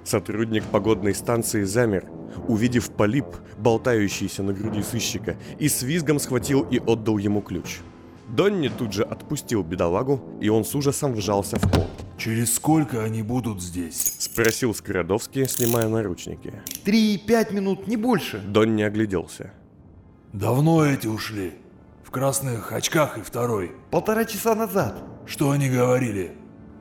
Сотрудник 0.03 0.65
погодной 0.65 1.15
станции 1.15 1.63
замер, 1.63 2.05
увидев 2.47 2.91
полип, 2.91 3.25
болтающийся 3.57 4.43
на 4.43 4.53
груди 4.53 4.83
сыщика, 4.83 5.37
и 5.59 5.69
с 5.69 5.81
визгом 5.83 6.19
схватил 6.19 6.61
и 6.61 6.79
отдал 6.79 7.17
ему 7.17 7.41
ключ. 7.41 7.79
Донни 8.27 8.69
тут 8.69 8.93
же 8.93 9.03
отпустил 9.03 9.63
бедолагу, 9.63 10.19
и 10.41 10.49
он 10.49 10.65
с 10.65 10.73
ужасом 10.73 11.13
вжался 11.13 11.57
в 11.57 11.71
пол. 11.71 11.87
Через 12.17 12.55
сколько 12.55 13.03
они 13.03 13.21
будут 13.21 13.61
здесь? 13.61 14.15
Спросил 14.19 14.73
Скородовский, 14.73 15.47
снимая 15.47 15.87
наручники. 15.87 16.53
Три-пять 16.83 17.51
минут, 17.51 17.87
не 17.87 17.97
больше. 17.97 18.39
Донни 18.39 18.81
огляделся. 18.81 19.51
Давно 20.33 20.85
эти 20.85 21.07
ушли? 21.07 21.53
В 22.03 22.11
красных 22.11 22.71
очках 22.71 23.17
и 23.17 23.21
второй. 23.21 23.73
Полтора 23.91 24.25
часа 24.25 24.55
назад. 24.55 25.03
Что 25.25 25.51
они 25.51 25.69
говорили? 25.69 26.31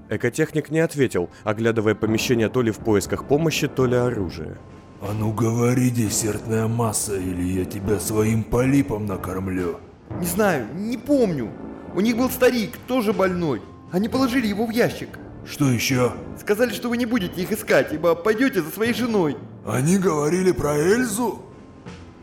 Экотехник 0.08 0.70
не 0.70 0.80
ответил, 0.80 1.30
оглядывая 1.44 1.94
помещение 1.94 2.48
то 2.48 2.62
ли 2.62 2.70
в 2.70 2.78
поисках 2.78 3.26
помощи, 3.26 3.68
то 3.68 3.86
ли 3.86 3.96
оружия. 3.96 4.58
А 5.06 5.12
ну 5.12 5.32
говори, 5.32 5.90
десертная 5.90 6.66
масса, 6.66 7.14
или 7.16 7.42
я 7.42 7.66
тебя 7.66 8.00
своим 8.00 8.42
полипом 8.42 9.04
накормлю. 9.04 9.78
Не 10.18 10.26
знаю, 10.26 10.66
не 10.74 10.96
помню. 10.96 11.50
У 11.94 12.00
них 12.00 12.16
был 12.16 12.30
старик, 12.30 12.78
тоже 12.86 13.12
больной. 13.12 13.60
Они 13.92 14.08
положили 14.08 14.46
его 14.46 14.64
в 14.64 14.70
ящик. 14.70 15.10
Что 15.44 15.70
еще? 15.70 16.14
Сказали, 16.40 16.72
что 16.72 16.88
вы 16.88 16.96
не 16.96 17.04
будете 17.04 17.42
их 17.42 17.52
искать, 17.52 17.92
ибо 17.92 18.14
пойдете 18.14 18.62
за 18.62 18.70
своей 18.70 18.94
женой. 18.94 19.36
Они 19.66 19.98
говорили 19.98 20.52
про 20.52 20.74
Эльзу? 20.74 21.42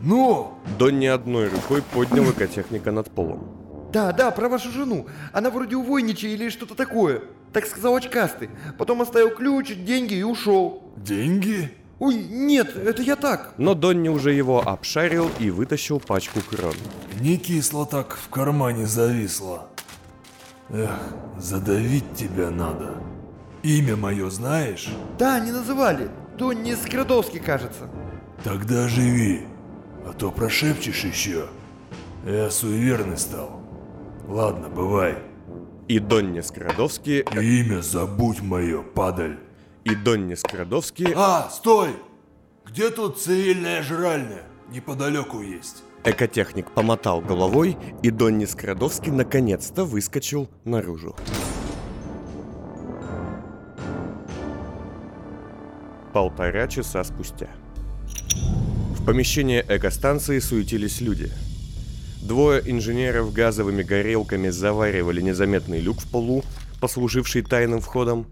Ну? 0.00 0.58
Донни 0.76 1.06
одной 1.06 1.48
рукой 1.48 1.82
поднял 1.94 2.24
экотехника 2.24 2.90
над 2.90 3.08
полом. 3.12 3.46
Да, 3.92 4.10
да, 4.10 4.32
про 4.32 4.48
вашу 4.48 4.72
жену. 4.72 5.06
Она 5.32 5.50
вроде 5.50 5.76
увойничая 5.76 6.32
или 6.32 6.48
что-то 6.48 6.74
такое. 6.74 7.22
Так 7.52 7.66
сказал 7.66 7.94
очкастый. 7.94 8.50
Потом 8.76 9.02
оставил 9.02 9.30
ключ, 9.30 9.72
деньги 9.72 10.14
и 10.14 10.24
ушел. 10.24 10.82
Деньги? 10.96 11.70
Ой, 12.04 12.16
нет, 12.16 12.76
это 12.76 13.00
я 13.00 13.14
так. 13.14 13.54
Но 13.58 13.74
Донни 13.74 14.08
уже 14.08 14.32
его 14.32 14.60
обшарил 14.60 15.30
и 15.38 15.50
вытащил 15.50 16.00
пачку 16.00 16.40
крон. 16.40 16.74
Не 17.20 17.36
кисло 17.36 17.86
так 17.86 18.16
в 18.16 18.28
кармане 18.28 18.86
зависло. 18.86 19.68
Эх, 20.70 20.98
задавить 21.38 22.12
тебя 22.14 22.50
надо. 22.50 22.96
Имя 23.62 23.94
мое 23.94 24.30
знаешь? 24.30 24.88
Да, 25.16 25.38
не 25.38 25.52
называли. 25.52 26.10
Донни 26.36 26.74
Скрадовский, 26.74 27.38
кажется. 27.38 27.88
Тогда 28.42 28.88
живи, 28.88 29.42
а 30.04 30.12
то 30.12 30.32
прошепчешь 30.32 31.04
еще. 31.04 31.46
Я 32.26 32.50
суеверный 32.50 33.16
стал. 33.16 33.60
Ладно, 34.26 34.68
бывай. 34.68 35.18
И 35.86 36.00
Донни 36.00 36.40
Скрадовский... 36.40 37.20
Имя 37.20 37.80
забудь 37.80 38.42
мое, 38.42 38.82
падаль. 38.82 39.38
И 39.84 39.94
Донни 39.96 40.34
Скрадовский... 40.34 41.12
А, 41.16 41.50
стой! 41.50 41.90
Где 42.64 42.90
тут 42.90 43.18
цивильная 43.18 43.82
жральня? 43.82 44.42
Неподалеку 44.70 45.42
есть. 45.42 45.82
Экотехник 46.04 46.70
помотал 46.70 47.20
головой, 47.20 47.76
и 48.02 48.10
Донни 48.10 48.44
Скрадовский 48.44 49.10
наконец-то 49.10 49.84
выскочил 49.84 50.48
наружу. 50.64 51.16
Полтора 56.12 56.68
часа 56.68 57.02
спустя. 57.02 57.48
В 58.96 59.04
помещении 59.04 59.64
экостанции 59.66 60.38
суетились 60.38 61.00
люди. 61.00 61.30
Двое 62.22 62.62
инженеров 62.64 63.32
газовыми 63.32 63.82
горелками 63.82 64.48
заваривали 64.48 65.20
незаметный 65.20 65.80
люк 65.80 66.00
в 66.00 66.08
полу, 66.08 66.44
послуживший 66.80 67.42
тайным 67.42 67.80
входом, 67.80 68.26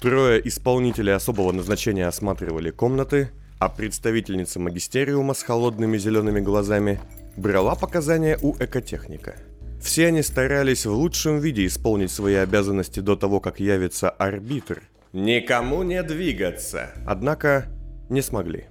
Трое 0.00 0.46
исполнителей 0.46 1.14
особого 1.14 1.50
назначения 1.50 2.06
осматривали 2.06 2.70
комнаты, 2.70 3.30
а 3.58 3.68
представительница 3.68 4.60
магистериума 4.60 5.34
с 5.34 5.42
холодными 5.42 5.98
зелеными 5.98 6.38
глазами 6.38 7.00
брала 7.36 7.74
показания 7.74 8.38
у 8.40 8.54
экотехника. 8.56 9.34
Все 9.82 10.06
они 10.06 10.22
старались 10.22 10.86
в 10.86 10.92
лучшем 10.92 11.40
виде 11.40 11.66
исполнить 11.66 12.12
свои 12.12 12.34
обязанности 12.34 13.00
до 13.00 13.16
того, 13.16 13.40
как 13.40 13.58
явится 13.58 14.10
арбитр. 14.10 14.82
Никому 15.12 15.82
не 15.82 16.02
двигаться. 16.02 16.90
Однако 17.06 17.66
не 18.08 18.22
смогли. 18.22 18.66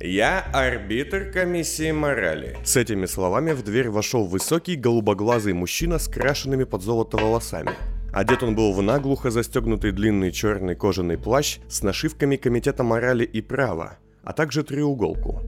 «Я 0.00 0.40
арбитр 0.52 1.30
комиссии 1.30 1.92
морали». 1.92 2.58
С 2.64 2.76
этими 2.76 3.06
словами 3.06 3.52
в 3.52 3.62
дверь 3.62 3.88
вошел 3.88 4.24
высокий 4.24 4.74
голубоглазый 4.74 5.52
мужчина 5.52 6.00
с 6.00 6.08
крашенными 6.08 6.64
под 6.64 6.82
золото 6.82 7.18
волосами. 7.18 7.70
Одет 8.12 8.42
он 8.42 8.54
был 8.54 8.72
в 8.72 8.82
наглухо 8.82 9.30
застегнутый 9.30 9.90
длинный 9.90 10.32
черный 10.32 10.74
кожаный 10.74 11.16
плащ 11.16 11.58
с 11.68 11.82
нашивками 11.82 12.36
Комитета 12.36 12.82
морали 12.84 13.24
и 13.24 13.40
права, 13.40 13.98
а 14.22 14.34
также 14.34 14.62
треуголку. 14.62 15.40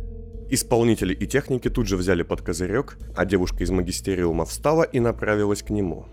Исполнители 0.51 1.13
и 1.13 1.27
техники 1.27 1.69
тут 1.69 1.87
же 1.87 1.97
взяли 1.97 2.23
под 2.23 2.41
козырек, 2.41 2.97
а 3.15 3.27
девушка 3.27 3.65
из 3.65 3.71
магистериума 3.71 4.47
встала 4.47 4.83
и 4.83 4.99
направилась 4.99 5.63
к 5.63 5.71
нему. 5.71 6.07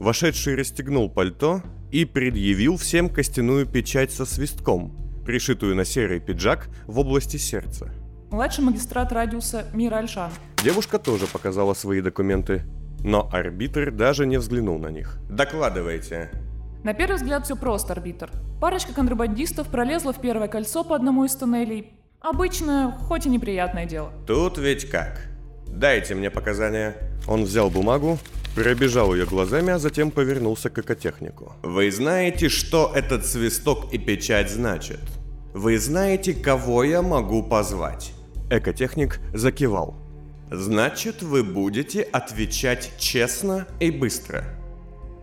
Вошедший 0.00 0.56
расстегнул 0.56 1.08
пальто 1.08 1.62
и 1.92 2.04
предъявил 2.04 2.76
всем 2.76 3.08
костяную 3.08 3.66
печать 3.66 4.10
со 4.10 4.26
свистком, 4.26 4.96
пришитую 5.24 5.76
на 5.76 5.84
серый 5.84 6.18
пиджак 6.18 6.68
в 6.86 6.98
области 6.98 7.36
сердца. 7.36 7.92
Младший 8.30 8.64
магистрат 8.64 9.12
радиуса 9.12 9.66
Мира 9.72 9.96
Альшан. 9.96 10.32
Девушка 10.64 10.98
тоже 10.98 11.26
показала 11.28 11.74
свои 11.74 12.00
документы, 12.00 12.64
но 13.04 13.28
арбитр 13.30 13.92
даже 13.92 14.26
не 14.26 14.38
взглянул 14.38 14.78
на 14.78 14.88
них. 14.88 15.18
«Докладывайте». 15.28 16.30
На 16.82 16.94
первый 16.94 17.16
взгляд 17.16 17.44
все 17.44 17.54
просто, 17.54 17.92
арбитр. 17.92 18.30
Парочка 18.60 18.92
контрабандистов 18.92 19.68
пролезла 19.68 20.12
в 20.12 20.20
первое 20.20 20.48
кольцо 20.48 20.82
по 20.84 20.96
одному 20.96 21.24
из 21.24 21.36
туннелей. 21.36 21.92
Обычное, 22.20 22.90
хоть 22.90 23.26
и 23.26 23.28
неприятное 23.28 23.84
дело. 23.84 24.10
«Тут 24.26 24.58
ведь 24.58 24.90
как? 24.90 25.26
Дайте 25.68 26.14
мне 26.14 26.30
показания». 26.30 26.96
Он 27.28 27.44
взял 27.44 27.70
бумагу, 27.70 28.18
пробежал 28.54 29.14
ее 29.14 29.26
глазами, 29.26 29.72
а 29.72 29.78
затем 29.78 30.10
повернулся 30.10 30.70
к 30.70 30.78
экотехнику. 30.78 31.52
«Вы 31.62 31.90
знаете, 31.90 32.48
что 32.48 32.92
этот 32.94 33.26
свисток 33.26 33.92
и 33.92 33.98
печать 33.98 34.50
значит? 34.50 35.00
Вы 35.52 35.78
знаете, 35.78 36.32
кого 36.32 36.84
я 36.84 37.02
могу 37.02 37.42
позвать?» 37.42 38.12
Экотехник 38.50 39.20
закивал. 39.32 40.03
«Значит, 40.50 41.22
вы 41.22 41.42
будете 41.42 42.02
отвечать 42.02 42.92
честно 42.98 43.66
и 43.80 43.90
быстро. 43.90 44.44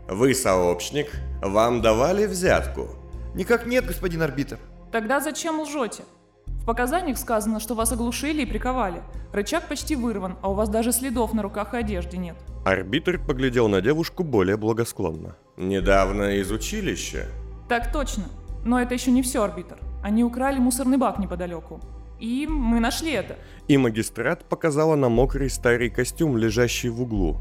Вы 0.10 0.34
сообщник, 0.34 1.12
вам 1.42 1.82
давали 1.82 2.26
взятку?» 2.26 3.02
Никак 3.34 3.66
нет, 3.66 3.86
господин 3.86 4.22
арбитр. 4.22 4.60
Тогда 4.92 5.22
зачем 5.22 5.62
лжете? 5.62 6.04
В 6.46 6.66
показаниях 6.66 7.18
сказано, 7.18 7.60
что 7.60 7.76
вас 7.76 7.92
оглушили 7.92 8.42
и 8.42 8.46
приковали. 8.46 9.02
Рычаг 9.32 9.68
почти 9.70 9.96
вырван, 9.96 10.38
а 10.42 10.52
у 10.52 10.54
вас 10.54 10.68
даже 10.68 10.92
следов 10.92 11.34
на 11.34 11.42
руках 11.42 11.74
и 11.74 11.78
одежде 11.78 12.18
нет. 12.18 12.36
Арбитр 12.66 13.20
поглядел 13.20 13.70
на 13.70 13.82
девушку 13.82 14.24
более 14.24 14.58
благосклонно. 14.58 15.38
«Недавно 15.58 16.36
из 16.36 16.52
училища?» 16.52 17.28
Так 17.70 17.92
точно. 17.94 18.26
Но 18.66 18.80
это 18.82 18.94
еще 18.94 19.12
не 19.12 19.24
все, 19.24 19.44
арбитр. 19.44 19.78
Они 20.04 20.24
украли 20.24 20.60
мусорный 20.60 20.98
бак 20.98 21.20
неподалеку. 21.20 21.80
И 22.22 22.46
мы 22.48 22.80
нашли 22.80 23.12
это. 23.14 23.36
И 23.68 23.78
магистрат 23.78 24.46
показала 24.46 24.96
на 24.96 25.10
мокрый 25.10 25.50
старый 25.50 25.90
костюм, 25.90 26.38
лежащий 26.38 26.90
в 26.90 27.02
углу. 27.02 27.40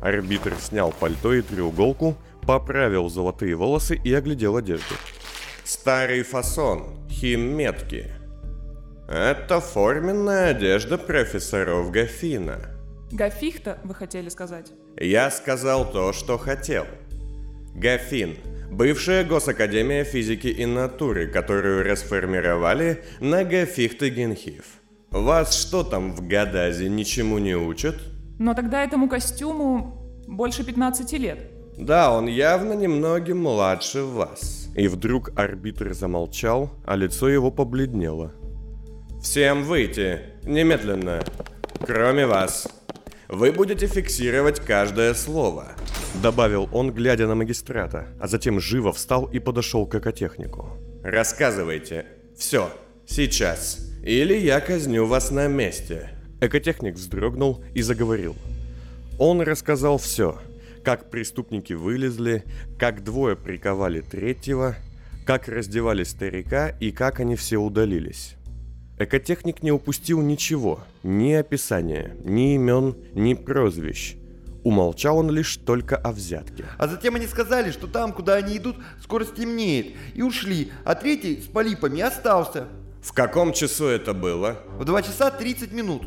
Арбитр 0.00 0.54
снял 0.60 0.92
пальто 0.92 1.34
и 1.34 1.42
треуголку, 1.42 2.16
поправил 2.46 3.08
золотые 3.08 3.56
волосы 3.56 3.96
и 3.96 4.14
оглядел 4.14 4.56
одежду. 4.56 4.94
Старый 5.64 6.22
фасон, 6.22 7.08
химметки. 7.10 8.12
Это 9.08 9.60
форменная 9.60 10.50
одежда 10.50 10.96
профессоров 10.96 11.90
Гафина. 11.90 12.70
Гафихта, 13.10 13.78
вы 13.82 13.94
хотели 13.94 14.28
сказать? 14.28 14.72
Я 14.96 15.30
сказал 15.30 15.90
то, 15.90 16.12
что 16.12 16.38
хотел. 16.38 16.86
Гафин– 17.74 18.36
бывшая 18.74 19.24
Госакадемия 19.24 20.04
физики 20.04 20.48
и 20.48 20.66
натуры, 20.66 21.26
которую 21.28 21.84
расформировали 21.84 23.04
на 23.20 23.44
Гафихта 23.44 24.10
Генхив. 24.10 24.64
Вас 25.10 25.54
что 25.54 25.84
там 25.84 26.12
в 26.12 26.26
Гадазе 26.26 26.88
ничему 26.88 27.38
не 27.38 27.54
учат? 27.54 27.96
Но 28.38 28.54
тогда 28.54 28.82
этому 28.82 29.08
костюму 29.08 30.22
больше 30.26 30.64
15 30.64 31.12
лет. 31.14 31.38
Да, 31.78 32.12
он 32.12 32.26
явно 32.26 32.72
немногим 32.72 33.38
младше 33.38 34.02
вас. 34.02 34.68
И 34.74 34.88
вдруг 34.88 35.30
арбитр 35.36 35.94
замолчал, 35.94 36.70
а 36.84 36.96
лицо 36.96 37.28
его 37.28 37.50
побледнело. 37.50 38.32
Всем 39.22 39.62
выйти, 39.62 40.20
немедленно, 40.42 41.22
кроме 41.80 42.26
вас. 42.26 42.68
Вы 43.28 43.52
будете 43.52 43.86
фиксировать 43.86 44.60
каждое 44.60 45.14
слово, 45.14 45.72
добавил 46.22 46.68
он, 46.72 46.92
глядя 46.92 47.26
на 47.26 47.34
магистрата, 47.34 48.08
а 48.20 48.28
затем 48.28 48.60
живо 48.60 48.92
встал 48.92 49.24
и 49.26 49.38
подошел 49.38 49.86
к 49.86 49.94
экотехнику. 49.94 50.78
Рассказывайте. 51.02 52.06
Все, 52.36 52.70
сейчас. 53.06 53.78
Или 54.02 54.34
я 54.36 54.60
казню 54.60 55.06
вас 55.06 55.30
на 55.30 55.48
месте. 55.48 56.10
Экотехник 56.40 56.96
вздрогнул 56.96 57.64
и 57.74 57.80
заговорил. 57.80 58.36
Он 59.18 59.40
рассказал 59.40 59.98
все. 59.98 60.38
Как 60.82 61.10
преступники 61.10 61.72
вылезли, 61.72 62.44
как 62.78 63.02
двое 63.04 63.36
приковали 63.36 64.02
третьего, 64.02 64.76
как 65.24 65.48
раздевали 65.48 66.04
старика 66.04 66.68
и 66.68 66.90
как 66.90 67.20
они 67.20 67.36
все 67.36 67.56
удалились. 67.56 68.36
Экотехник 68.96 69.62
не 69.64 69.72
упустил 69.72 70.20
ничего, 70.22 70.80
ни 71.02 71.32
описания, 71.32 72.16
ни 72.24 72.54
имен, 72.54 72.94
ни 73.14 73.34
прозвищ. 73.34 74.14
Умолчал 74.62 75.18
он 75.18 75.30
лишь 75.30 75.56
только 75.56 75.96
о 75.96 76.12
взятке. 76.12 76.64
А 76.78 76.86
затем 76.86 77.16
они 77.16 77.26
сказали, 77.26 77.72
что 77.72 77.88
там, 77.88 78.12
куда 78.12 78.34
они 78.34 78.56
идут, 78.56 78.76
скоро 79.02 79.24
стемнеет, 79.24 79.94
и 80.14 80.22
ушли, 80.22 80.70
а 80.84 80.94
третий 80.94 81.40
с 81.40 81.46
полипами 81.46 82.00
остался. 82.00 82.68
В 83.02 83.12
каком 83.12 83.52
часу 83.52 83.86
это 83.86 84.14
было? 84.14 84.58
В 84.78 84.84
2 84.84 85.02
часа 85.02 85.30
30 85.30 85.72
минут. 85.72 86.02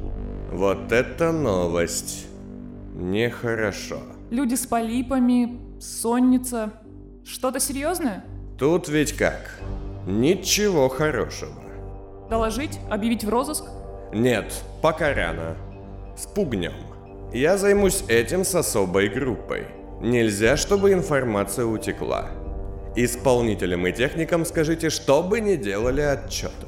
Вот 0.52 0.91
это 0.91 1.32
новость. 1.32 2.26
Нехорошо. 2.95 4.02
Люди 4.32 4.56
с 4.56 4.65
полипами, 4.65 5.60
сонница. 5.80 6.73
Что-то 7.26 7.60
серьезное? 7.60 8.23
Тут 8.58 8.88
ведь 8.88 9.12
как? 9.12 9.60
Ничего 10.08 10.88
хорошего. 10.88 11.66
Доложить? 12.29 12.79
Объявить 12.89 13.23
в 13.23 13.29
розыск? 13.29 13.65
Нет, 14.13 14.63
пока 14.81 15.13
рано. 15.13 15.57
Спугнем. 16.15 16.73
Я 17.33 17.57
займусь 17.57 18.03
этим 18.07 18.43
с 18.43 18.55
особой 18.55 19.09
группой. 19.09 19.67
Нельзя, 20.01 20.57
чтобы 20.57 20.93
информация 20.93 21.65
утекла. 21.65 22.29
Исполнителям 22.95 23.85
и 23.87 23.91
техникам 23.91 24.45
скажите, 24.45 24.89
что 24.89 25.21
бы 25.21 25.39
ни 25.39 25.55
делали 25.55 26.01
отчета. 26.01 26.67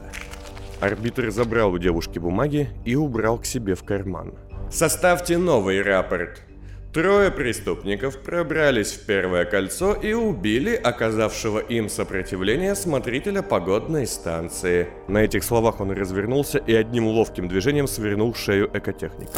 Арбитр 0.80 1.32
забрал 1.32 1.74
у 1.74 1.78
девушки 1.78 2.20
бумаги 2.20 2.70
и 2.86 2.96
убрал 2.96 3.40
к 3.40 3.46
себе 3.46 3.76
в 3.76 3.84
карман. 3.84 4.36
Составьте 4.72 5.38
новый 5.38 5.82
рапорт. 5.82 6.42
Трое 6.94 7.30
преступников 7.30 8.18
пробрались 8.18 8.94
в 8.94 9.06
первое 9.06 9.46
кольцо 9.46 9.94
и 9.94 10.14
убили 10.14 10.74
оказавшего 10.74 11.60
им 11.60 11.88
сопротивление 11.88 12.74
смотрителя 12.74 13.44
погодной 13.44 14.08
станции. 14.08 14.88
На 15.08 15.20
этих 15.20 15.44
словах 15.44 15.82
он 15.82 15.92
развернулся 15.92 16.58
и 16.58 16.74
одним 16.74 17.06
ловким 17.06 17.48
движением 17.48 17.88
свернул 17.88 18.34
шею 18.34 18.72
экотехника. 18.74 19.32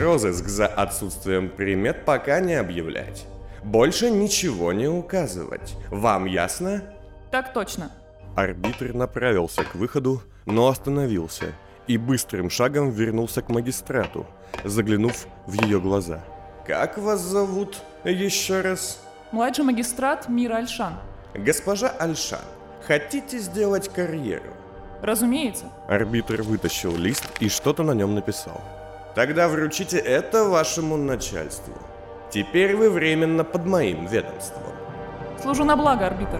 Розыск 0.00 0.46
за 0.46 0.66
отсутствием 0.66 1.50
примет 1.50 2.06
пока 2.06 2.40
не 2.40 2.54
объявлять. 2.54 3.26
Больше 3.62 4.08
ничего 4.08 4.72
не 4.72 4.88
указывать. 4.88 5.76
Вам 5.90 6.24
ясно? 6.24 6.82
Так 7.30 7.52
точно. 7.52 7.90
Арбитр 8.34 8.94
направился 8.94 9.62
к 9.62 9.74
выходу, 9.74 10.22
но 10.46 10.68
остановился 10.68 11.52
и 11.86 11.98
быстрым 11.98 12.48
шагом 12.48 12.90
вернулся 12.90 13.42
к 13.42 13.50
магистрату, 13.50 14.26
заглянув 14.64 15.26
в 15.46 15.62
ее 15.62 15.80
глаза. 15.80 16.24
Как 16.68 16.98
вас 16.98 17.20
зовут 17.20 17.78
еще 18.04 18.60
раз? 18.60 19.00
Младший 19.32 19.64
магистрат 19.64 20.28
Мира 20.28 20.56
Альшан. 20.56 20.96
Госпожа 21.32 21.88
Альшан, 21.88 22.44
хотите 22.86 23.38
сделать 23.38 23.88
карьеру? 23.88 24.52
Разумеется. 25.00 25.64
Арбитр 25.88 26.42
вытащил 26.42 26.94
лист 26.94 27.24
и 27.40 27.48
что-то 27.48 27.84
на 27.84 27.92
нем 27.92 28.14
написал. 28.14 28.60
Тогда 29.14 29.48
вручите 29.48 29.96
это 29.96 30.44
вашему 30.44 30.98
начальству. 30.98 31.72
Теперь 32.30 32.76
вы 32.76 32.90
временно 32.90 33.44
под 33.44 33.64
моим 33.64 34.04
ведомством. 34.04 34.74
Служу 35.40 35.64
на 35.64 35.74
благо, 35.74 36.06
арбитр. 36.06 36.38